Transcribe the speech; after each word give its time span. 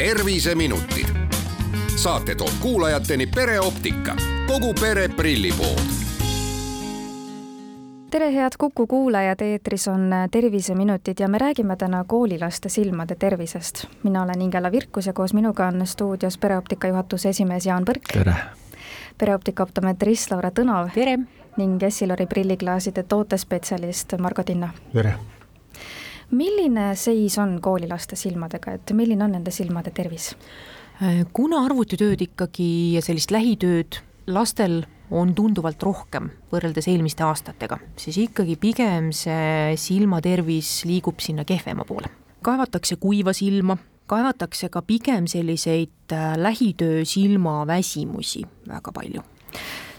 terviseminutid. 0.00 1.06
saate 1.96 2.34
toob 2.34 2.50
kuulajateni 2.60 3.26
pereoptika, 3.26 4.16
kogu 4.46 4.74
pere 4.80 5.08
prillipood 5.08 5.80
tere, 8.10 8.34
head 8.34 8.50
Kuku 8.58 8.86
kuulajad, 8.86 9.40
eetris 9.40 9.88
on 9.88 10.10
Terviseminutid 10.30 11.14
ja 11.20 11.28
me 11.28 11.38
räägime 11.38 11.76
täna 11.76 12.04
koolilaste 12.06 12.68
silmade 12.68 13.14
tervisest. 13.14 13.84
mina 14.02 14.22
olen 14.22 14.42
Ingela 14.42 14.72
Virkus 14.72 15.06
ja 15.06 15.12
koos 15.12 15.34
minuga 15.34 15.66
on 15.66 15.86
stuudios 15.86 16.38
pereoptika 16.38 16.88
juhatuse 16.88 17.28
esimees 17.28 17.66
Jaan 17.66 17.84
Põrk. 17.84 18.12
tere! 18.12 18.34
pereoptika 19.18 19.62
optometrist 19.62 20.30
Laura 20.30 20.50
Tõnov. 20.50 20.90
tere! 20.94 21.18
ning 21.56 21.82
Essilori 21.82 22.26
prilliklaaside 22.26 23.02
tootespetsialist 23.02 24.12
Margo 24.18 24.42
Tinna. 24.42 24.68
tere! 24.92 25.14
Milline 26.30 26.94
seis 26.96 27.38
on 27.38 27.58
koolilaste 27.62 28.16
silmadega, 28.16 28.76
et 28.78 28.92
milline 28.96 29.24
on 29.24 29.38
nende 29.38 29.54
silmade 29.54 29.94
tervis? 29.94 30.34
kuna 31.32 31.62
arvutitööd 31.64 32.20
ikkagi 32.20 32.92
ja 32.92 33.00
sellist 33.00 33.30
lähitööd 33.32 34.02
lastel 34.28 34.82
on 35.10 35.32
tunduvalt 35.34 35.82
rohkem 35.82 36.28
võrreldes 36.52 36.86
eelmiste 36.92 37.24
aastatega, 37.24 37.78
siis 37.96 38.18
ikkagi 38.26 38.58
pigem 38.60 39.10
see 39.16 39.72
silmatervis 39.80 40.84
liigub 40.84 41.22
sinna 41.24 41.46
kehvema 41.48 41.86
poole. 41.88 42.12
kaevatakse 42.42 42.96
kuiva 42.96 43.32
silma, 43.32 43.76
kaevatakse 44.06 44.68
ka 44.68 44.82
pigem 44.82 45.26
selliseid 45.26 46.12
äh, 46.12 46.36
lähitöö 46.36 47.04
silmaväsimusi 47.04 48.44
väga 48.68 48.92
palju 48.92 49.24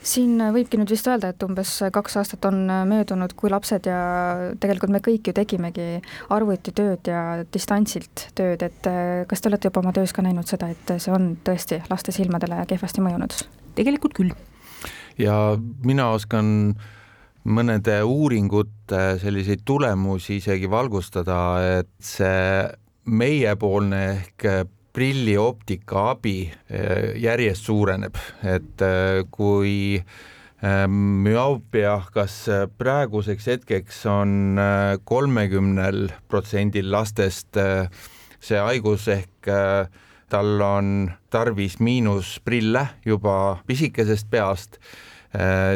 siin 0.02 0.42
võibki 0.54 0.80
nüüd 0.80 0.92
vist 0.92 1.08
öelda, 1.10 1.32
et 1.32 1.44
umbes 1.46 1.74
kaks 1.94 2.18
aastat 2.22 2.46
on 2.50 2.64
möödunud, 2.90 3.34
kui 3.38 3.52
lapsed 3.54 3.88
ja 3.90 4.00
tegelikult 4.62 4.94
me 4.94 5.02
kõik 5.04 5.30
ju 5.30 5.36
tegimegi 5.38 5.88
arvutitööd 6.34 7.12
ja 7.12 7.24
distantsilt 7.54 8.28
tööd, 8.38 8.66
et 8.66 8.90
äh, 8.90 9.24
kas 9.30 9.44
te 9.44 9.52
olete 9.52 9.70
juba 9.70 9.84
oma 9.84 9.94
töös 9.96 10.14
ka 10.16 10.26
näinud 10.26 10.50
seda, 10.50 10.72
et 10.74 10.96
see 10.98 11.14
on 11.14 11.36
tõesti 11.46 11.82
laste 11.92 12.16
silmadele 12.16 12.64
kehvasti 12.70 13.04
mõjunud? 13.06 13.38
tegelikult 13.78 14.18
küll. 14.18 14.34
ja 15.22 15.56
mina 15.86 16.10
oskan 16.12 16.74
mõnede 17.48 18.02
uuringute 18.06 19.18
selliseid 19.22 19.64
tulemusi 19.66 20.38
isegi 20.42 20.70
valgustada, 20.70 21.38
et 21.80 21.90
see 22.04 22.68
meiepoolne 23.06 24.02
ehk 24.12 24.46
prillioptika 24.94 26.10
abi 26.16 26.36
eh, 26.48 27.16
järjest 27.22 27.68
suureneb, 27.70 28.18
et 28.44 28.84
eh, 28.86 29.22
kui 29.32 29.74
eh, 29.98 30.86
müoopia, 30.88 31.98
kas 32.14 32.38
praeguseks 32.78 33.50
hetkeks 33.54 34.04
on 34.12 34.60
kolmekümnel 35.08 36.10
protsendil 36.30 36.92
lastest 36.92 37.60
see 38.42 38.58
haigus 38.58 39.08
ehk 39.12 39.52
tal 40.32 40.62
on 40.64 41.12
tarvis 41.30 41.80
miinusprille 41.84 42.86
juba 43.06 43.36
pisikesest 43.68 44.30
peast 44.32 44.80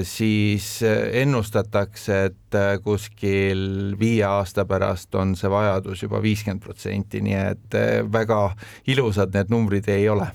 siis 0.04 0.84
äh, 0.84 1.22
ennustatakse, 1.22 2.24
et 2.26 2.56
äh, 2.56 2.80
kuskil 2.84 3.96
viie 4.00 4.26
aasta 4.28 4.66
pärast 4.68 5.16
on 5.16 5.36
see 5.40 5.52
vajadus 5.52 6.02
juba 6.04 6.20
viiskümmend 6.22 6.64
protsenti, 6.64 7.22
nii 7.24 7.38
et 7.40 7.78
väga 8.12 8.40
ilusad 8.92 9.32
need 9.36 9.54
numbrid 9.54 9.88
ei 9.92 10.10
ole 10.10 10.28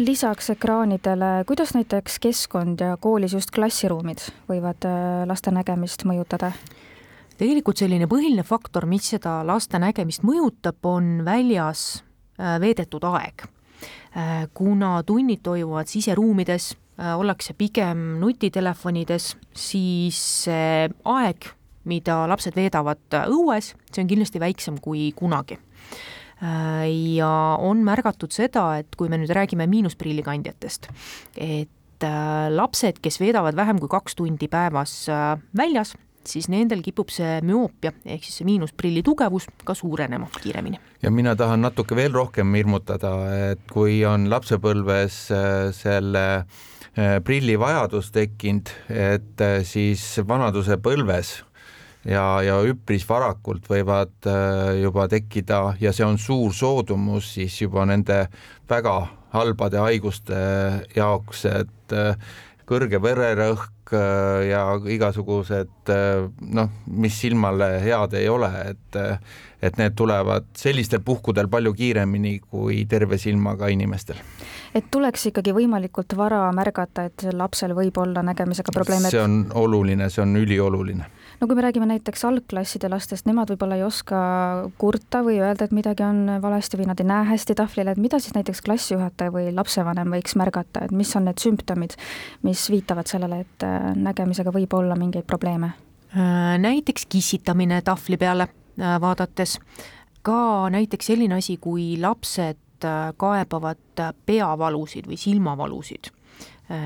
lisaks 0.00 0.50
ekraanidele, 0.52 1.44
kuidas 1.48 1.74
näiteks 1.76 2.18
keskkond 2.24 2.80
ja 2.80 2.94
koolis 3.00 3.34
just 3.36 3.50
klassiruumid 3.52 4.22
võivad 4.48 4.86
laste 5.28 5.52
nägemist 5.52 6.06
mõjutada? 6.08 6.52
tegelikult 7.40 7.80
selline 7.80 8.04
põhiline 8.08 8.44
faktor, 8.44 8.86
mis 8.88 9.10
seda 9.12 9.40
laste 9.44 9.80
nägemist 9.80 10.24
mõjutab, 10.24 10.76
on 10.84 11.24
väljas 11.24 12.02
veedetud 12.38 13.04
aeg. 13.04 13.44
kuna 14.54 15.02
tunnid 15.04 15.42
toimuvad 15.42 15.88
siseruumides, 15.88 16.72
Äh, 16.72 16.89
ollakse 17.00 17.54
pigem 17.56 18.18
nutitelefonides, 18.20 19.32
siis 19.56 20.20
aeg, 20.48 21.50
mida 21.88 22.22
lapsed 22.28 22.56
veedavad 22.56 23.20
õues, 23.24 23.72
see 23.88 24.02
on 24.02 24.10
kindlasti 24.10 24.42
väiksem 24.42 24.76
kui 24.84 25.08
kunagi. 25.16 25.56
Äh, 26.40 26.86
ja 27.16 27.30
on 27.60 27.82
märgatud 27.84 28.32
seda, 28.32 28.78
et 28.80 28.96
kui 28.96 29.10
me 29.12 29.18
nüüd 29.20 29.32
räägime 29.36 29.66
miinusprillikandjatest, 29.68 30.88
et 31.36 32.06
äh, 32.06 32.46
lapsed, 32.52 33.02
kes 33.04 33.20
veedavad 33.20 33.58
vähem 33.58 33.80
kui 33.82 33.90
kaks 33.92 34.16
tundi 34.16 34.48
päevas 34.48 34.94
väljas, 35.56 35.92
siis 36.24 36.48
nendel 36.52 36.80
kipub 36.84 37.12
see 37.12 37.38
müoopia 37.44 37.92
ehk 38.04 38.24
siis 38.24 38.40
see 38.40 38.48
miinusprilli 38.48 39.02
tugevus 39.04 39.46
ka 39.64 39.76
suurenema 39.76 40.28
kiiremini. 40.40 40.80
ja 41.02 41.10
mina 41.10 41.36
tahan 41.36 41.60
natuke 41.64 41.96
veel 41.96 42.12
rohkem 42.12 42.54
hirmutada, 42.54 43.12
et 43.52 43.64
kui 43.72 44.00
on 44.04 44.28
lapsepõlves 44.32 45.22
selle 45.76 46.26
äh, 46.40 46.44
Äh, 46.44 46.79
prillivajadus 47.24 48.10
tekkinud, 48.14 48.72
et 48.90 49.44
äh, 49.44 49.60
siis 49.66 50.02
vanadusepõlves 50.26 51.32
ja, 52.08 52.24
ja 52.42 52.58
üpris 52.66 53.06
varakult 53.08 53.68
võivad 53.70 54.12
äh, 54.26 54.80
juba 54.82 55.06
tekkida 55.10 55.76
ja 55.80 55.94
see 55.94 56.06
on 56.06 56.18
suur 56.18 56.54
soodumus 56.56 57.34
siis 57.36 57.60
juba 57.62 57.86
nende 57.86 58.24
väga 58.70 58.96
halbade 59.30 59.78
haiguste 59.78 60.38
jaoks, 60.96 61.44
et 61.46 61.92
kõrge 62.66 62.98
vererõhk 62.98 63.79
ja 64.48 64.64
igasugused 64.86 65.92
noh, 66.54 66.70
mis 66.86 67.20
silmale 67.20 67.72
head 67.84 68.14
ei 68.18 68.28
ole, 68.28 68.50
et 68.70 69.00
et 69.60 69.76
need 69.76 69.92
tulevad 69.92 70.46
sellistel 70.56 71.02
puhkudel 71.04 71.48
palju 71.52 71.74
kiiremini 71.76 72.38
kui 72.40 72.84
terve 72.88 73.18
silmaga 73.20 73.68
inimestel 73.68 74.16
et 74.74 74.86
tuleks 74.90 75.26
ikkagi 75.30 75.54
võimalikult 75.54 76.14
vara 76.18 76.42
märgata, 76.54 77.08
et 77.10 77.26
lapsel 77.34 77.74
võib 77.76 77.98
olla 78.02 78.22
nägemisega 78.26 78.74
probleeme. 78.74 79.10
see 79.10 79.22
on 79.22 79.42
oluline, 79.54 80.10
see 80.10 80.22
on 80.22 80.36
ülioluline. 80.38 81.08
No 81.40 81.46
kui 81.48 81.56
me 81.56 81.62
räägime 81.64 81.86
näiteks 81.88 82.24
algklasside 82.28 82.88
lastest, 82.92 83.26
nemad 83.28 83.50
võib-olla 83.52 83.78
ei 83.78 83.84
oska 83.86 84.20
kurta 84.80 85.22
või 85.24 85.38
öelda, 85.40 85.66
et 85.66 85.74
midagi 85.74 86.04
on 86.04 86.36
valesti 86.42 86.78
või 86.80 86.88
nad 86.90 87.00
ei 87.00 87.08
näe 87.08 87.28
hästi 87.30 87.56
tahvlile, 87.58 87.94
et 87.94 88.02
mida 88.02 88.20
siis 88.20 88.36
näiteks 88.36 88.62
klassijuhataja 88.66 89.32
või 89.34 89.48
lapsevanem 89.56 90.12
võiks 90.16 90.36
märgata, 90.40 90.84
et 90.84 90.94
mis 90.94 91.12
on 91.16 91.28
need 91.28 91.40
sümptomid, 91.40 91.96
mis 92.46 92.66
viitavad 92.72 93.08
sellele, 93.10 93.42
et 93.46 93.66
äh, 93.66 93.90
nägemisega 93.96 94.52
võib 94.54 94.76
olla 94.76 94.98
mingeid 95.00 95.28
probleeme? 95.28 95.72
Äh, 96.12 96.56
näiteks 96.60 97.08
kissitamine 97.08 97.80
tahvli 97.86 98.20
peale 98.20 98.50
äh, 98.50 98.96
vaadates, 99.00 99.56
ka 100.22 100.68
näiteks 100.72 101.12
selline 101.12 101.40
asi, 101.40 101.56
kui 101.56 101.94
lapsed 102.00 102.58
kaebavad 103.20 104.00
peavalusid 104.24 105.04
või 105.04 105.18
silmavalusid, 105.20 106.06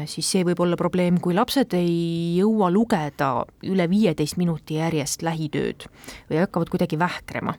siis 0.09 0.29
see 0.31 0.45
võib 0.47 0.61
olla 0.65 0.79
probleem, 0.81 1.19
kui 1.21 1.35
lapsed 1.37 1.75
ei 1.77 2.39
jõua 2.39 2.71
lugeda 2.73 3.45
üle 3.69 3.87
viieteist 3.91 4.39
minuti 4.41 4.79
järjest 4.79 5.25
lähitööd 5.27 5.87
või 6.31 6.41
hakkavad 6.41 6.73
kuidagi 6.73 6.99
vähkrema. 7.01 7.57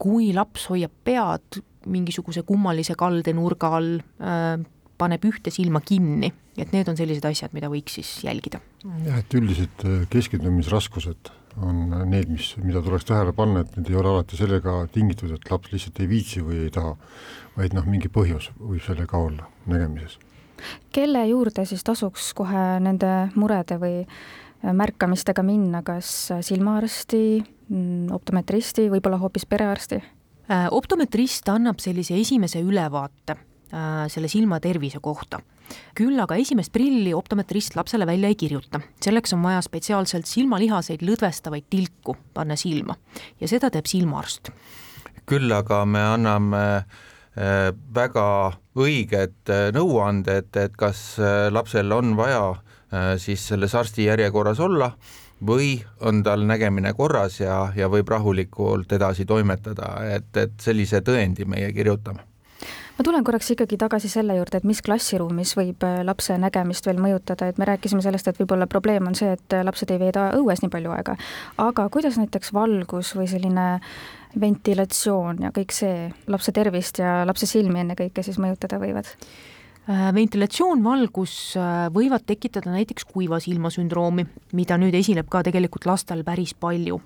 Kui 0.00 0.32
laps 0.36 0.68
hoiab 0.72 0.92
pead 1.06 1.60
mingisuguse 1.88 2.44
kummalise 2.44 2.96
kaldenurga 2.98 3.70
all, 3.78 3.94
paneb 4.98 5.24
ühte 5.28 5.52
silma 5.54 5.80
kinni, 5.84 6.30
et 6.60 6.74
need 6.74 6.88
on 6.90 6.98
sellised 6.98 7.24
asjad, 7.28 7.54
mida 7.56 7.70
võiks 7.72 7.96
siis 7.98 8.10
jälgida. 8.26 8.60
jah, 9.06 9.18
et 9.18 9.34
üldised 9.34 9.86
keskendumisraskused 10.12 11.32
on 11.62 11.88
need, 12.10 12.30
mis, 12.32 12.52
mida 12.62 12.82
tuleks 12.82 13.06
tähele 13.08 13.32
panna, 13.36 13.62
et 13.62 13.76
need 13.78 13.90
ei 13.92 13.98
ole 13.98 14.10
alati 14.10 14.38
sellega 14.38 14.76
tingitud, 14.94 15.34
et 15.34 15.50
laps 15.50 15.72
lihtsalt 15.72 16.00
ei 16.02 16.10
viitsi 16.10 16.42
või 16.42 16.64
ei 16.66 16.72
taha, 16.74 16.96
vaid 17.56 17.76
noh, 17.76 17.86
mingi 17.86 18.10
põhjus 18.12 18.50
võib 18.58 18.82
sellega 18.84 19.18
olla 19.18 19.46
nägemises. 19.70 20.18
Kelle 20.92 21.26
juurde 21.28 21.64
siis 21.68 21.84
tasuks 21.84 22.32
kohe 22.34 22.64
nende 22.80 23.12
murede 23.34 23.78
või 23.80 24.04
märkamistega 24.64 25.42
minna, 25.44 25.82
kas 25.84 26.30
silmaarsti, 26.40 27.24
mm, 27.68 28.12
optometristi, 28.16 28.88
võib-olla 28.92 29.18
hoopis 29.20 29.44
perearsti? 29.46 30.00
Äh, 30.50 30.68
optometrist 30.70 31.48
annab 31.48 31.80
sellise 31.80 32.16
esimese 32.20 32.60
ülevaate 32.60 33.36
äh, 33.36 34.04
selle 34.12 34.28
silma 34.28 34.60
tervise 34.60 35.00
kohta 35.00 35.40
küll 35.96 36.20
aga 36.20 36.36
esimest 36.36 36.72
prilli 36.74 37.14
optometrist 37.16 37.72
lapsele 37.78 38.04
välja 38.06 38.28
ei 38.28 38.36
kirjuta, 38.36 38.82
selleks 39.00 39.32
on 39.32 39.40
vaja 39.46 39.62
spetsiaalselt 39.64 40.28
silmalihaseid 40.28 41.00
lõdvestavaid 41.00 41.64
tilku 41.72 42.16
panna 42.36 42.56
silma 42.60 42.98
ja 43.40 43.48
seda 43.48 43.70
teeb 43.72 43.88
silmaarst. 43.88 44.52
küll 45.24 45.52
aga 45.56 45.84
me 45.88 46.02
anname 46.04 46.62
äh, 46.76 47.00
väga 47.36 48.26
õiged 48.78 49.50
äh, 49.50 49.68
nõuanded, 49.74 50.50
et 50.56 50.76
kas 50.78 51.18
äh, 51.18 51.48
lapsel 51.52 51.92
on 51.92 52.16
vaja 52.16 52.54
siis 53.18 53.42
selles 53.48 53.72
arsti 53.74 54.04
järjekorras 54.04 54.60
olla 54.62 54.92
või 55.42 55.80
on 56.06 56.20
tal 56.22 56.44
nägemine 56.46 56.92
korras 56.94 57.40
ja, 57.40 57.72
ja 57.74 57.88
võib 57.90 58.06
rahulikult 58.12 58.92
edasi 58.94 59.26
toimetada, 59.26 59.96
et, 60.14 60.30
et 60.38 60.54
sellise 60.62 61.00
tõendi 61.02 61.42
meie 61.48 61.72
kirjutame 61.74 62.22
ma 62.98 63.04
tulen 63.04 63.24
korraks 63.26 63.50
ikkagi 63.54 63.78
tagasi 63.80 64.08
selle 64.10 64.36
juurde, 64.38 64.60
et 64.60 64.66
mis 64.68 64.80
klassiruumis 64.84 65.54
võib 65.58 65.82
äh, 65.86 66.00
lapse 66.06 66.36
nägemist 66.38 66.86
veel 66.86 67.00
mõjutada, 67.02 67.48
et 67.50 67.58
me 67.58 67.66
rääkisime 67.68 68.02
sellest, 68.04 68.28
et 68.30 68.38
võib-olla 68.40 68.68
probleem 68.70 69.08
on 69.10 69.16
see, 69.18 69.32
et 69.34 69.56
äh, 69.56 69.64
lapsed 69.66 69.90
ei 69.90 70.00
veeda 70.02 70.28
õues 70.38 70.62
nii 70.62 70.72
palju 70.72 70.92
aega, 70.94 71.16
aga 71.64 71.88
kuidas 71.94 72.18
näiteks 72.20 72.54
valgus 72.54 73.14
või 73.18 73.26
selline 73.30 73.66
ventilatsioon 74.40 75.42
ja 75.46 75.50
kõik 75.54 75.74
see 75.74 76.06
lapse 76.30 76.54
tervist 76.54 76.98
ja 77.02 77.22
lapse 77.26 77.46
silmi 77.50 77.82
ennekõike 77.82 78.22
siis 78.26 78.38
mõjutada 78.42 78.78
võivad? 78.82 79.10
Äh, 79.84 80.06
ventilatsioon, 80.16 80.84
valgus 80.84 81.34
võivad 81.94 82.26
tekitada 82.26 82.72
näiteks 82.74 83.10
kuiva 83.10 83.42
silma 83.42 83.74
sündroomi, 83.74 84.26
mida 84.54 84.78
nüüd 84.80 84.94
esineb 84.94 85.26
ka 85.30 85.42
tegelikult 85.46 85.90
lastel 85.90 86.22
päris 86.26 86.54
palju 86.54 87.02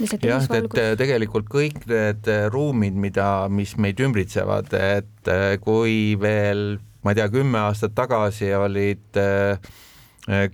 jah, 0.00 0.46
et 0.56 0.78
tegelikult 0.98 1.50
kõik 1.52 1.84
need 1.90 2.30
ruumid, 2.54 2.96
mida, 2.96 3.48
mis 3.52 3.76
meid 3.76 4.00
ümbritsevad, 4.00 4.72
et 4.72 5.30
äh, 5.30 5.58
kui 5.62 6.16
veel 6.20 6.80
ma 7.02 7.12
ei 7.12 7.18
tea, 7.18 7.28
kümme 7.32 7.58
aastat 7.66 7.94
tagasi 7.98 8.52
olid 8.54 9.18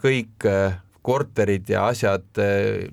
kõik 0.00 0.46
korterid 1.08 1.68
ja 1.68 1.86
asjad 1.88 2.40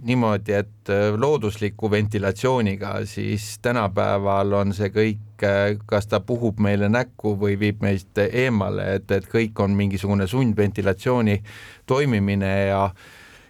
niimoodi, 0.04 0.54
et 0.56 0.92
loodusliku 1.20 1.90
ventilatsiooniga, 1.92 2.98
siis 3.08 3.58
tänapäeval 3.64 4.54
on 4.60 4.74
see 4.76 4.92
kõik, 4.94 5.44
kas 5.88 6.08
ta 6.12 6.22
puhub 6.24 6.60
meile 6.64 6.88
näkku 6.92 7.36
või 7.40 7.58
viib 7.60 7.84
meist 7.84 8.20
eemale, 8.26 8.94
et, 9.00 9.12
et 9.12 9.28
kõik 9.32 9.60
on 9.64 9.76
mingisugune 9.76 10.28
sundventilatsiooni 10.32 11.42
toimimine 11.88 12.54
ja 12.70 12.86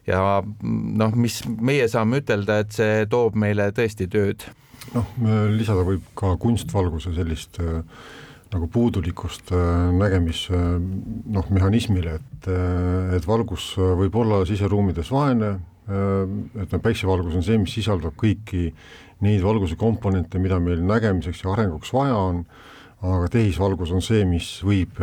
ja 0.08 0.42
noh, 0.44 1.16
mis 1.16 1.42
meie 1.46 1.88
saame 1.92 2.22
ütelda, 2.24 2.60
et 2.64 2.76
see 2.76 3.08
toob 3.10 3.36
meile 3.40 3.72
tõesti 3.76 4.10
tööd. 4.12 4.46
noh, 4.94 5.08
lisada 5.56 5.86
võib 5.88 6.04
ka 6.16 6.36
kunstvalguse 6.40 7.16
sellist 7.16 7.58
äh, 7.64 7.82
nagu 8.56 8.68
puudulikust 8.72 9.52
äh, 9.54 9.92
nägemis 9.96 10.46
äh, 10.54 10.76
noh, 11.36 11.48
mehhanismile, 11.54 12.20
et, 12.20 12.50
äh, 12.52 13.16
et 13.18 13.28
valgus 13.28 13.74
võib 13.78 14.16
olla 14.22 14.44
siseruumides 14.48 15.12
vaene, 15.14 15.56
et 15.86 16.72
no 16.74 16.78
päiksevalgus 16.82 17.36
on 17.38 17.44
see, 17.46 17.60
mis 17.62 17.76
sisaldab 17.78 18.16
kõiki 18.18 18.72
neid 19.22 19.44
valguse 19.46 19.76
komponente, 19.78 20.40
mida 20.42 20.58
meil 20.58 20.80
nägemiseks 20.82 21.44
ja 21.44 21.52
arenguks 21.52 21.92
vaja 21.94 22.16
on, 22.18 22.40
aga 23.06 23.28
tehisvalgus 23.30 23.92
on 23.94 24.02
see, 24.02 24.24
mis 24.26 24.48
võib 24.66 24.98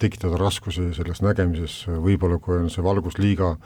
tekitada 0.00 0.40
raskusi 0.40 0.86
selles 0.96 1.20
nägemises, 1.20 1.82
võib-olla 2.00 2.40
kui 2.40 2.56
on 2.62 2.72
see 2.72 2.86
valgus 2.86 3.20
liiga 3.20 3.58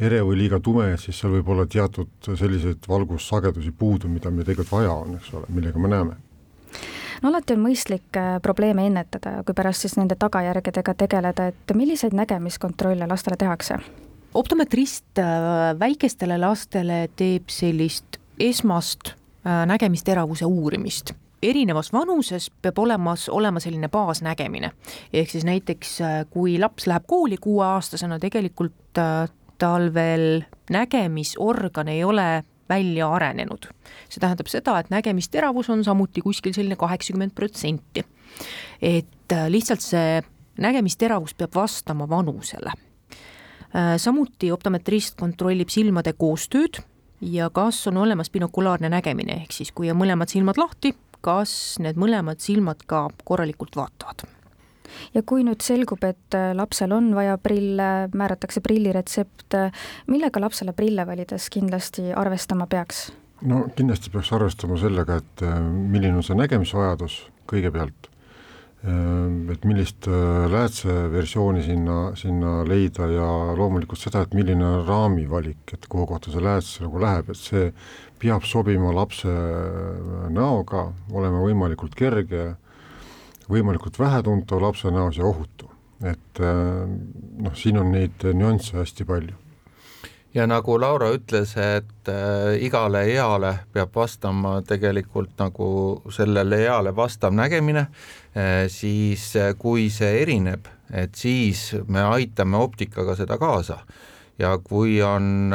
ere 0.00 0.22
või 0.24 0.38
liiga 0.44 0.60
tume, 0.60 0.96
siis 0.98 1.18
seal 1.20 1.32
võib 1.36 1.48
olla 1.54 1.66
teatud 1.66 2.32
selliseid 2.34 2.88
valgussagedusi 2.88 3.72
puudu, 3.78 4.08
mida 4.08 4.30
meil 4.30 4.46
tegelikult 4.48 4.72
vaja 4.72 4.92
on, 5.04 5.16
eks 5.20 5.34
ole, 5.34 5.48
millega 5.52 5.78
me 5.78 5.88
näeme 5.92 6.20
no 7.22 7.30
alati 7.30 7.56
on 7.56 7.62
mõistlik 7.62 8.18
äh, 8.18 8.36
probleeme 8.42 8.86
ennetada 8.88 9.38
ja 9.38 9.46
kui 9.46 9.56
pärast 9.56 9.86
siis 9.86 9.96
nende 9.98 10.16
tagajärgedega 10.18 10.94
tegeleda, 11.04 11.48
et 11.52 11.74
milliseid 11.74 12.16
nägemiskontrolle 12.16 13.08
lastele 13.08 13.38
tehakse? 13.38 13.78
optometrist 14.34 15.18
äh, 15.20 15.72
väikestele 15.78 16.38
lastele 16.40 17.04
teeb 17.16 17.50
sellist 17.52 18.18
esmast 18.40 19.12
äh, 19.12 19.64
nägemisteravuse 19.68 20.48
uurimist 20.48 21.14
erinevas 21.42 21.92
vanuses 21.92 22.48
peab 22.62 22.78
olemas 22.78 23.28
olema 23.28 23.60
selline 23.60 23.88
baasnägemine. 23.88 24.70
ehk 25.12 25.30
siis 25.30 25.44
näiteks 25.44 25.98
kui 26.30 26.58
laps 26.58 26.86
läheb 26.86 27.02
kooli 27.06 27.36
kuueaastasena, 27.36 28.18
tegelikult 28.18 29.00
tal 29.62 29.92
veel 29.94 30.42
nägemisorgan 30.70 31.88
ei 31.92 32.02
ole 32.04 32.42
välja 32.68 33.08
arenenud. 33.14 33.68
see 34.08 34.20
tähendab 34.20 34.48
seda, 34.50 34.78
et 34.80 34.90
nägemisteravus 34.90 35.70
on 35.70 35.84
samuti 35.84 36.22
kuskil 36.24 36.54
selline 36.56 36.76
kaheksakümmend 36.76 37.34
protsenti. 37.34 38.04
et 38.82 39.32
äh, 39.32 39.48
lihtsalt 39.48 39.80
see 39.84 40.22
nägemisteravus 40.58 41.34
peab 41.34 41.54
vastama 41.54 42.08
vanusele. 42.08 42.72
Äh, 43.72 43.96
samuti 43.96 44.52
optometrist 44.52 45.16
kontrollib 45.20 45.68
silmade 45.68 46.12
koostööd 46.12 46.82
ja 47.20 47.50
kas 47.50 47.86
on 47.86 47.96
olemas 47.96 48.30
binokulaarne 48.30 48.88
nägemine, 48.88 49.42
ehk 49.42 49.52
siis 49.52 49.72
kui 49.72 49.90
on 49.90 50.00
mõlemad 50.00 50.32
silmad 50.32 50.58
lahti, 50.58 50.94
kas 51.22 51.78
need 51.78 51.96
mõlemad 52.00 52.42
silmad 52.42 52.82
ka 52.86 53.08
korralikult 53.24 53.76
vaatavad 53.78 54.26
ja 55.14 55.22
kui 55.26 55.44
nüüd 55.46 55.64
selgub, 55.64 56.02
et 56.06 56.36
äh, 56.36 56.52
lapsel 56.56 56.94
on 56.94 57.12
vaja 57.16 57.38
prille, 57.42 57.88
määratakse 58.16 58.62
prilliretsept, 58.64 59.58
millega 60.10 60.42
lapsele 60.42 60.74
prille 60.76 61.06
valides 61.08 61.48
kindlasti 61.52 62.12
arvestama 62.16 62.68
peaks? 62.70 63.10
no 63.42 63.64
kindlasti 63.76 64.12
peaks 64.14 64.32
arvestama 64.36 64.78
sellega, 64.80 65.20
et 65.22 65.44
äh, 65.46 65.58
milline 65.62 66.20
on 66.20 66.26
see 66.26 66.38
nägemisvajadus 66.38 67.18
kõigepealt, 67.50 68.08
äh, 68.86 69.52
et 69.54 69.66
millist 69.68 70.08
läätseversiooni 70.52 71.66
sinna, 71.66 71.98
sinna 72.18 72.60
leida 72.68 73.10
ja 73.10 73.28
loomulikult 73.58 74.00
seda, 74.00 74.24
et 74.24 74.34
milline 74.38 74.64
on 74.66 74.86
raami 74.88 75.28
valik, 75.30 75.74
et 75.74 75.86
kuhu 75.90 76.08
kohta 76.14 76.32
see 76.34 76.44
lääts 76.44 76.78
nagu 76.84 77.02
läheb, 77.02 77.30
et 77.34 77.42
see 77.42 77.70
peab 78.22 78.44
sobima 78.46 78.92
lapse 78.94 79.30
näoga, 80.30 80.90
olema 81.10 81.40
võimalikult 81.42 81.96
kerge 81.98 82.52
võimalikult 83.52 83.98
vähetuntav 84.00 84.62
lapse 84.62 84.90
näos 84.90 85.18
ja 85.18 85.28
ohutu. 85.28 85.70
et 86.02 86.40
äh, 86.40 86.88
noh, 87.38 87.54
siin 87.54 87.78
on 87.78 87.92
neid 87.94 88.24
nüansse 88.34 88.76
hästi 88.76 89.04
palju. 89.06 89.36
ja 90.34 90.46
nagu 90.46 90.78
Laura 90.80 91.12
ütles, 91.14 91.54
et 91.56 92.08
äh, 92.08 92.56
igale 92.64 93.04
eale 93.12 93.58
peab 93.72 93.94
vastama 93.94 94.60
tegelikult 94.66 95.38
nagu 95.38 96.02
sellele 96.10 96.64
eale 96.64 96.96
vastav 96.96 97.34
nägemine 97.34 97.86
äh,, 98.36 98.66
siis 98.68 99.32
kui 99.58 99.90
see 99.90 100.22
erineb, 100.22 100.66
et 100.90 101.14
siis 101.14 101.74
me 101.86 102.02
aitame 102.02 102.56
optikaga 102.56 103.16
seda 103.16 103.38
kaasa 103.38 103.78
ja 104.38 104.58
kui 104.58 105.02
on 105.02 105.54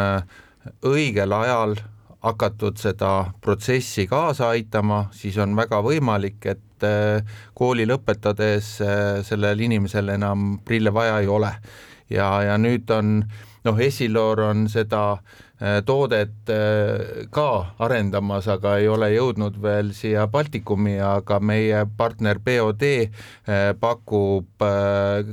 õigel 0.85 1.33
ajal 1.33 1.77
hakatud 2.23 2.77
seda 2.81 3.31
protsessi 3.41 4.07
kaasa 4.07 4.51
aitama, 4.55 5.07
siis 5.13 5.37
on 5.41 5.55
väga 5.57 5.81
võimalik, 5.85 6.39
et 6.49 6.85
äh, 6.85 7.25
kooli 7.57 7.85
lõpetades 7.89 8.77
äh, 8.81 9.01
sellel 9.27 9.61
inimesel 9.67 10.15
enam 10.15 10.57
prille 10.65 10.93
vaja 10.93 11.19
ei 11.21 11.27
ole. 11.27 11.53
ja, 12.09 12.29
ja 12.43 12.55
nüüd 12.57 12.89
on 12.89 13.19
noh, 13.67 13.79
Essilor 13.83 14.39
on 14.47 14.65
seda 14.71 15.01
äh, 15.13 15.83
toodet 15.85 16.49
ka 17.29 17.49
arendamas, 17.83 18.47
aga 18.47 18.77
ei 18.81 18.87
ole 18.87 19.11
jõudnud 19.13 19.59
veel 19.61 19.91
siia 19.93 20.25
Baltikumi, 20.27 20.95
aga 21.03 21.39
meie 21.39 21.83
partner 21.97 22.39
BOD 22.39 22.87
pakub 23.79 24.65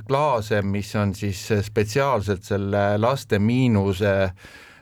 klaase, 0.08 0.60
mis 0.62 0.92
on 0.96 1.14
siis 1.14 1.46
spetsiaalselt 1.64 2.44
selle 2.44 2.84
laste 2.98 3.38
miinuse 3.38 4.14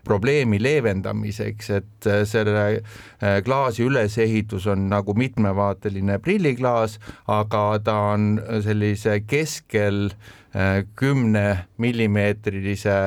probleemi 0.05 0.59
leevendamiseks, 0.63 1.71
et 1.71 2.07
äh, 2.07 2.23
selle 2.29 2.65
äh, 2.69 3.39
klaasi 3.45 3.87
ülesehitus 3.87 4.67
on 4.71 4.89
nagu 4.91 5.15
mitmevaateline 5.15 6.19
prilliklaas, 6.23 6.99
aga 7.31 7.63
ta 7.85 7.97
on 8.15 8.35
sellise 8.65 9.21
keskel 9.27 10.11
äh, 10.11 10.83
kümne 10.99 11.69
millimeetrilise 11.79 12.99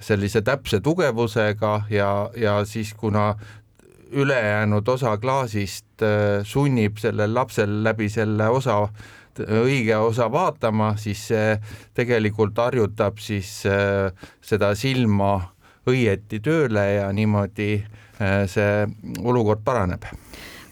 sellise 0.00 0.42
täpse 0.42 0.80
tugevusega 0.80 1.82
ja, 1.92 2.10
ja 2.36 2.60
siis 2.64 2.94
kuna 2.96 3.34
ülejäänud 4.10 4.88
osa 4.88 5.12
klaasist 5.22 6.02
sunnib 6.48 6.96
sellel 6.98 7.34
lapsel 7.36 7.82
läbi 7.84 8.08
selle 8.10 8.48
osa 8.48 8.80
õige 9.38 9.94
osa 10.00 10.26
vaatama, 10.32 10.94
siis 10.98 11.20
see 11.28 11.52
tegelikult 11.94 12.58
harjutab 12.58 13.20
siis 13.22 13.52
seda 14.50 14.72
silma 14.74 15.34
õieti 15.90 16.40
tööle 16.44 16.86
ja 16.94 17.10
niimoodi 17.12 17.72
äh, 17.80 18.46
see 18.50 18.86
olukord 19.24 19.64
paraneb 19.64 20.08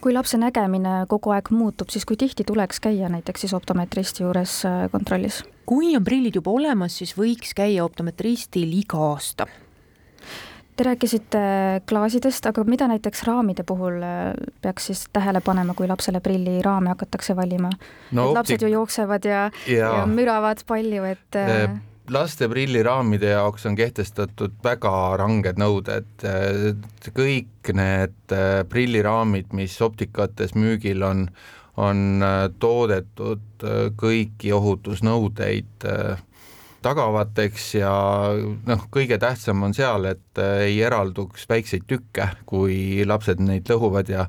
kui 0.00 0.14
lapse 0.14 0.38
nägemine 0.38 1.04
kogu 1.10 1.32
aeg 1.34 1.50
muutub, 1.54 1.90
siis 1.92 2.06
kui 2.08 2.18
tihti 2.18 2.46
tuleks 2.46 2.80
käia 2.82 3.10
näiteks 3.12 3.44
siis 3.44 3.54
optometristi 3.56 4.25
juures 4.25 4.60
äh, 4.68 4.84
kontrollis? 4.92 5.42
kui 5.68 5.94
on 5.96 6.04
prillid 6.04 6.38
juba 6.38 6.52
olemas, 6.54 6.94
siis 7.00 7.12
võiks 7.18 7.52
käia 7.56 7.84
optometristil 7.84 8.70
iga 8.78 9.00
aasta. 9.10 9.46
Te 10.78 10.87
rääkisite 10.87 11.40
klaasidest, 11.90 12.46
aga 12.46 12.62
mida 12.64 12.87
näiteks 12.88 13.25
raamide 13.26 13.64
puhul 13.66 13.98
äh, 14.06 14.30
peaks 14.62 14.88
siis 14.88 15.04
tähele 15.12 15.42
panema, 15.44 15.75
kui 15.75 15.90
lapsele 15.90 16.22
prilliraame 16.25 16.94
hakatakse 16.94 17.37
valima 17.37 17.72
no,? 18.12 18.30
lapsed 18.34 18.62
ju 18.62 18.70
jooksevad 18.72 19.26
ja, 19.26 19.48
ja. 19.66 19.92
ja 19.98 20.06
müravad 20.06 20.62
palju, 20.66 21.04
et 21.10 21.42
laste 22.12 22.48
prilliraamide 22.48 23.32
jaoks 23.34 23.66
on 23.68 23.76
kehtestatud 23.78 24.58
väga 24.64 24.92
ranged 25.20 25.60
nõuded, 25.60 26.24
kõik 27.16 27.72
need 27.76 28.34
äh, 28.34 28.62
prilliraamid, 28.68 29.52
mis 29.56 29.76
optikates 29.84 30.54
müügil 30.58 31.04
on, 31.06 31.26
on 31.76 32.24
äh, 32.24 32.38
toodetud 32.60 33.66
äh, 33.66 33.90
kõiki 33.98 34.54
ohutusnõudeid 34.56 35.88
tagavateks 36.78 37.64
ja 37.74 37.92
noh, 38.68 38.84
kõige 38.94 39.18
tähtsam 39.18 39.64
on 39.66 39.74
seal, 39.74 40.06
et 40.12 40.40
ei 40.62 40.78
eralduks 40.86 41.48
väikseid 41.50 41.88
tükke, 41.90 42.28
kui 42.46 43.02
lapsed 43.06 43.42
neid 43.42 43.68
lõhuvad 43.68 44.12
ja 44.12 44.28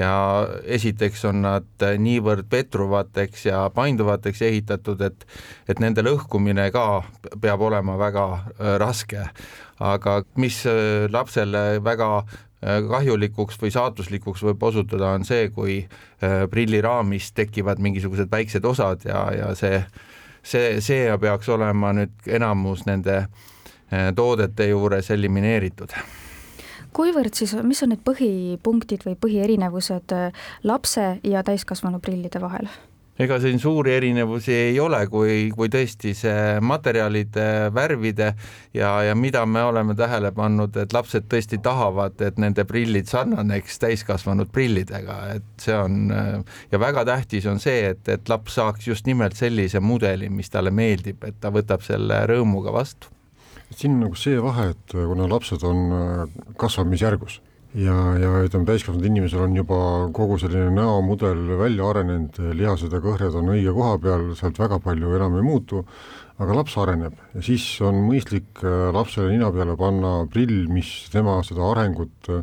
ja 0.00 0.48
esiteks 0.64 1.24
on 1.28 1.42
nad 1.44 1.86
niivõrd 2.00 2.48
petruvateks 2.50 3.46
ja 3.50 3.64
painduvateks 3.74 4.42
ehitatud, 4.48 5.00
et 5.04 5.26
et 5.68 5.80
nende 5.82 6.04
lõhkumine 6.06 6.70
ka 6.74 7.02
peab 7.40 7.64
olema 7.68 7.98
väga 8.00 8.26
äh, 8.36 8.76
raske. 8.80 9.28
aga 9.80 10.22
mis 10.36 10.64
äh, 10.66 11.08
lapsele 11.10 11.82
väga 11.84 12.22
kahjulikuks 12.60 13.56
või 13.56 13.70
saatuslikuks 13.72 14.42
võib 14.44 14.62
osutuda, 14.68 15.14
on 15.16 15.22
see, 15.24 15.46
kui 15.48 15.78
prilliraamis 16.20 17.30
tekivad 17.32 17.80
mingisugused 17.80 18.28
väiksed 18.28 18.64
osad 18.68 19.06
ja, 19.08 19.22
ja 19.32 19.46
see, 19.56 19.78
see, 20.42 20.74
see 20.84 21.06
peaks 21.22 21.48
olema 21.48 21.94
nüüd 21.96 22.28
enamus 22.28 22.84
nende 22.84 23.22
toodete 24.12 24.68
juures 24.74 25.08
elimineeritud 25.16 25.96
kuivõrd 26.96 27.34
siis, 27.36 27.54
mis 27.62 27.82
on 27.84 27.94
need 27.94 28.04
põhipunktid 28.06 29.06
või 29.06 29.16
põhierinevused 29.20 30.14
lapse 30.66 31.10
ja 31.24 31.44
täiskasvanu 31.46 32.00
prillide 32.02 32.42
vahel? 32.42 32.70
ega 33.20 33.36
siin 33.40 33.58
suuri 33.60 33.92
erinevusi 33.94 34.52
ei 34.54 34.78
ole, 34.80 35.02
kui, 35.12 35.50
kui 35.52 35.68
tõesti 35.72 36.14
see 36.16 36.56
materjalide, 36.64 37.44
värvide 37.74 38.30
ja, 38.76 38.94
ja 39.04 39.16
mida 39.18 39.42
me 39.46 39.62
oleme 39.68 39.94
tähele 39.98 40.32
pannud, 40.36 40.76
et 40.80 40.94
lapsed 40.96 41.28
tõesti 41.30 41.60
tahavad, 41.62 42.16
et 42.24 42.40
nende 42.40 42.64
prillid 42.68 43.10
sarnaneks 43.10 43.80
täiskasvanud 43.82 44.52
prillidega, 44.54 45.18
et 45.36 45.66
see 45.66 45.76
on 45.76 46.08
ja 46.72 46.80
väga 46.80 47.04
tähtis 47.08 47.48
on 47.50 47.60
see, 47.60 47.90
et, 47.92 48.08
et 48.08 48.32
laps 48.32 48.56
saaks 48.56 48.88
just 48.88 49.08
nimelt 49.10 49.36
sellise 49.36 49.84
mudeli, 49.84 50.32
mis 50.32 50.50
talle 50.50 50.72
meeldib, 50.72 51.24
et 51.28 51.40
ta 51.40 51.52
võtab 51.52 51.84
selle 51.84 52.24
rõõmuga 52.30 52.72
vastu. 52.72 53.12
Siin 53.76 53.96
on 53.96 54.04
nagu 54.06 54.18
see 54.18 54.40
vahe, 54.42 54.70
et 54.74 54.96
kuna 54.96 55.28
lapsed 55.30 55.62
on 55.66 56.28
kasvamisjärgus 56.58 57.40
ja, 57.78 57.96
ja 58.18 58.30
ütleme, 58.44 58.66
täiskasvanud 58.68 59.04
inimesel 59.06 59.44
on 59.44 59.54
juba 59.54 59.80
kogu 60.16 60.38
selline 60.42 60.72
näomudel 60.74 61.42
välja 61.60 61.90
arenenud, 61.92 62.40
lihased 62.58 62.92
ja 62.94 63.02
kõhred 63.02 63.36
on 63.38 63.52
õige 63.54 63.74
koha 63.76 63.98
peal, 64.02 64.26
sealt 64.38 64.58
väga 64.58 64.80
palju 64.82 65.14
enam 65.18 65.36
ei 65.38 65.46
muutu, 65.46 65.84
aga 66.40 66.56
laps 66.56 66.76
areneb 66.80 67.18
ja 67.36 67.44
siis 67.44 67.64
on 67.84 68.00
mõistlik 68.06 68.62
äh, 68.64 68.88
lapsele 68.96 69.30
nina 69.34 69.50
peale 69.54 69.76
panna 69.78 70.14
prill, 70.32 70.64
mis 70.72 70.88
tema 71.12 71.38
seda 71.46 71.66
arengut 71.68 72.32
äh, 72.32 72.42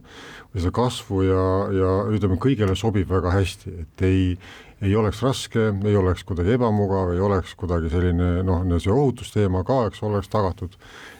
või 0.53 0.63
seda 0.63 0.75
kasvu 0.77 1.23
ja, 1.25 1.47
ja 1.75 1.91
ütleme, 2.13 2.39
kõigele 2.41 2.77
sobib 2.77 3.09
väga 3.11 3.33
hästi, 3.35 3.73
et 3.83 4.05
ei, 4.07 4.37
ei 4.81 4.95
oleks 4.95 5.21
raske, 5.25 5.71
ei 5.89 5.95
oleks 5.97 6.23
kuidagi 6.27 6.53
ebamugav, 6.57 7.11
ei 7.15 7.21
oleks 7.23 7.55
kuidagi 7.57 7.89
selline 7.89 8.43
noh, 8.45 8.63
see 8.77 8.93
ohutusteema 8.93 9.63
ka, 9.67 9.83
eks, 9.89 10.03
oleks 10.05 10.29
tagatud. 10.33 10.77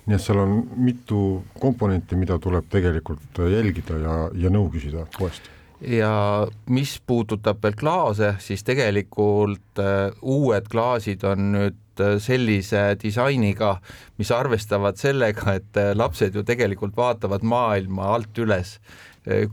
Nii 0.07 0.17
et 0.17 0.23
seal 0.23 0.41
on 0.43 0.57
mitu 0.77 1.21
komponenti, 1.59 2.15
mida 2.19 2.37
tuleb 2.39 2.69
tegelikult 2.71 3.41
jälgida 3.51 4.01
ja, 4.03 4.17
ja 4.45 4.53
nõu 4.53 4.69
küsida 4.73 5.07
poest. 5.17 5.49
Ja 5.81 6.47
mis 6.73 6.95
puudutab 7.05 7.59
veel 7.61 7.75
klaase, 7.77 8.31
siis 8.41 8.63
tegelikult 8.65 9.81
uh, 9.81 10.09
uued 10.21 10.69
klaasid 10.73 11.25
on 11.29 11.51
nüüd 11.53 12.01
uh, 12.01 12.15
sellise 12.21 12.95
disainiga, 13.01 13.75
mis 14.17 14.31
arvestavad 14.33 14.97
sellega, 14.97 15.59
et 15.59 15.77
uh, 15.77 15.91
lapsed 15.97 16.33
ju 16.33 16.45
tegelikult 16.45 16.97
vaatavad 16.97 17.45
maailma 17.45 18.09
alt 18.15 18.41
üles 18.41 18.79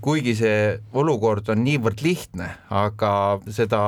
kuigi 0.01 0.37
see 0.39 0.59
olukord 0.95 1.49
on 1.51 1.65
niivõrd 1.65 2.05
lihtne, 2.05 2.47
aga 2.71 3.11
seda 3.51 3.81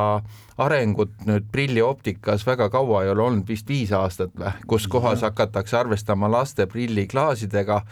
arengut 0.58 1.12
nüüd 1.28 1.46
prillioptikas 1.52 2.46
väga 2.46 2.68
kaua 2.72 3.04
ei 3.04 3.10
ole 3.12 3.22
olnud, 3.26 3.46
vist 3.48 3.68
viis 3.68 3.92
aastat 3.92 4.32
või, 4.38 4.52
kus 4.68 4.86
kohas 4.90 5.24
hakatakse 5.26 5.76
arvestama 5.76 6.30
laste 6.32 6.66
prilliklaasidega, 6.70 7.82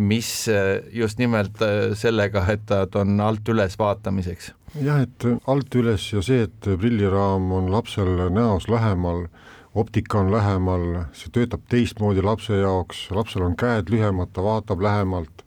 mis 0.00 0.30
eh, 0.48 0.80
just 0.92 1.20
nimelt 1.20 1.60
eh, 1.62 1.92
sellega, 1.98 2.46
et 2.52 2.70
nad 2.72 2.96
on 3.00 3.20
alt 3.20 3.48
üles 3.52 3.78
vaatamiseks. 3.78 4.52
jah, 4.80 5.04
et 5.04 5.28
alt 5.46 5.80
üles 5.80 6.10
ja 6.12 6.24
see, 6.24 6.48
et 6.48 6.70
prilliraam 6.80 7.52
on 7.52 7.70
lapsel 7.72 8.30
näos 8.32 8.68
lähemal, 8.72 9.26
optika 9.74 10.22
on 10.22 10.32
lähemal, 10.32 11.04
see 11.12 11.32
töötab 11.34 11.68
teistmoodi 11.68 12.24
lapse 12.24 12.56
jaoks, 12.56 13.08
lapsel 13.12 13.44
on 13.44 13.56
käed 13.58 13.92
lühemad, 13.92 14.32
ta 14.32 14.42
vaatab 14.42 14.80
lähemalt, 14.80 15.43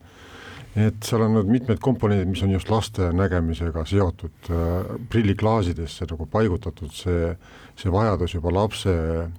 et 0.78 1.08
seal 1.08 1.24
on 1.26 1.34
nüüd 1.34 1.48
mitmed 1.50 1.80
komponendid, 1.82 2.30
mis 2.30 2.44
on 2.46 2.52
just 2.54 2.70
laste 2.70 3.10
nägemisega 3.16 3.84
seotud 3.90 4.50
äh,, 4.54 4.92
prilliklaasidesse 5.10 6.06
nagu 6.12 6.28
paigutatud 6.30 6.94
see, 6.94 7.32
see 7.80 7.94
vajadus 7.94 8.36
juba 8.36 8.54
lapse 8.54 8.94
äh,, 8.94 9.32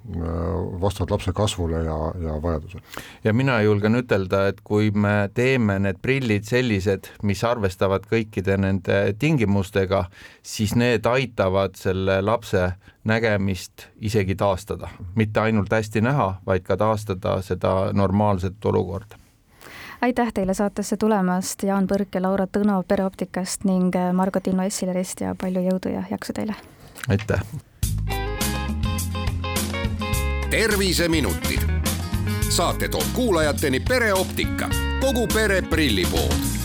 vastavalt 0.82 1.14
lapse 1.14 1.34
kasvule 1.36 1.84
ja, 1.86 1.98
ja 2.24 2.38
vajadusele. 2.42 2.82
ja 3.24 3.34
mina 3.36 3.60
julgen 3.62 4.00
ütelda, 4.00 4.48
et 4.50 4.64
kui 4.66 4.90
me 4.90 5.30
teeme 5.34 5.78
need 5.84 6.02
prillid 6.02 6.48
sellised, 6.48 7.12
mis 7.22 7.44
arvestavad 7.46 8.08
kõikide 8.10 8.58
nende 8.58 8.98
tingimustega, 9.18 10.08
siis 10.42 10.74
need 10.78 11.06
aitavad 11.06 11.78
selle 11.78 12.18
lapse 12.24 12.72
nägemist 13.08 13.86
isegi 14.04 14.34
taastada, 14.36 14.90
mitte 15.16 15.40
ainult 15.40 15.72
hästi 15.72 16.02
näha, 16.04 16.32
vaid 16.46 16.66
ka 16.66 16.76
taastada 16.80 17.38
seda 17.46 17.92
normaalset 17.96 18.64
olukorda 18.68 19.27
aitäh 20.00 20.32
teile 20.32 20.54
saatesse 20.54 20.96
tulemast, 20.96 21.62
Jaan 21.62 21.86
Põrk 21.86 22.14
ja 22.14 22.22
Laura 22.22 22.46
Tõno 22.46 22.82
Pereoptikast 22.88 23.64
ning 23.64 23.96
äh, 23.96 24.12
Margo 24.12 24.40
Tinno 24.40 24.62
Essilerist 24.62 25.20
ja 25.20 25.34
palju 25.34 25.62
jõudu 25.70 25.94
ja 25.94 26.04
jaksu 26.10 26.32
teile! 26.32 26.54
aitäh! 27.08 27.42
terviseminutid. 30.50 31.60
saate 32.48 32.88
toob 32.88 33.10
kuulajateni 33.14 33.80
pereoptika, 33.80 34.70
kogu 35.00 35.26
pere 35.34 35.62
prillipood 35.62 36.57